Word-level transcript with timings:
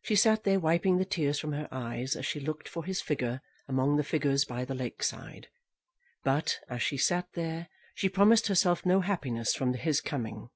She 0.00 0.16
sat 0.16 0.44
there 0.44 0.58
wiping 0.58 0.96
the 0.96 1.04
tears 1.04 1.38
from 1.38 1.52
her 1.52 1.68
eyes 1.70 2.16
as 2.16 2.24
she 2.24 2.40
looked 2.40 2.66
for 2.66 2.82
his 2.82 3.02
figure 3.02 3.42
among 3.68 3.98
the 3.98 4.02
figures 4.02 4.46
by 4.46 4.64
the 4.64 4.74
lake 4.74 5.02
side; 5.02 5.48
but, 6.22 6.60
as 6.70 6.82
she 6.82 6.96
sat 6.96 7.30
there, 7.34 7.68
she 7.94 8.08
promised 8.08 8.46
herself 8.46 8.86
no 8.86 9.02
happiness 9.02 9.54
from 9.54 9.74
his 9.74 10.00
coming. 10.00 10.48